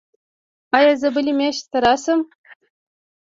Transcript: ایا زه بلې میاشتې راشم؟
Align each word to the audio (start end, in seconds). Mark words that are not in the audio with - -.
ایا 0.77 0.93
زه 1.01 1.07
بلې 1.15 1.33
میاشتې 1.39 1.77
راشم؟ 1.83 2.21